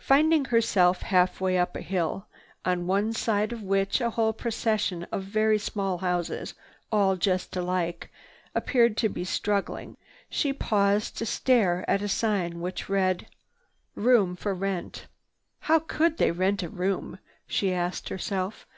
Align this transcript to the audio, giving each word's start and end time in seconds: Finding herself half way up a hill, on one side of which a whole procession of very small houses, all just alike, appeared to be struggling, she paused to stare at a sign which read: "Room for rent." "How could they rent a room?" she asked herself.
Finding 0.00 0.46
herself 0.46 1.02
half 1.02 1.42
way 1.42 1.58
up 1.58 1.76
a 1.76 1.82
hill, 1.82 2.24
on 2.64 2.86
one 2.86 3.12
side 3.12 3.52
of 3.52 3.62
which 3.62 4.00
a 4.00 4.08
whole 4.08 4.32
procession 4.32 5.06
of 5.12 5.24
very 5.24 5.58
small 5.58 5.98
houses, 5.98 6.54
all 6.90 7.16
just 7.16 7.54
alike, 7.54 8.10
appeared 8.54 8.96
to 8.96 9.10
be 9.10 9.24
struggling, 9.24 9.98
she 10.30 10.54
paused 10.54 11.18
to 11.18 11.26
stare 11.26 11.84
at 11.86 12.00
a 12.00 12.08
sign 12.08 12.62
which 12.62 12.88
read: 12.88 13.26
"Room 13.94 14.36
for 14.36 14.54
rent." 14.54 15.06
"How 15.60 15.80
could 15.80 16.16
they 16.16 16.30
rent 16.30 16.62
a 16.62 16.70
room?" 16.70 17.18
she 17.46 17.74
asked 17.74 18.08
herself. 18.08 18.66